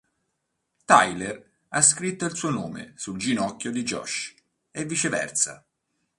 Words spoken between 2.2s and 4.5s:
il suo nome sul ginocchio di Josh